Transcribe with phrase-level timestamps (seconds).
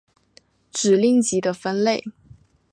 [0.71, 2.03] 指令集的分类